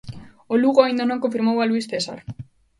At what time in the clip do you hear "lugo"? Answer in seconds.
0.63-0.81